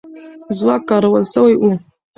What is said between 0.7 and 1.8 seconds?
کارول سوی وو.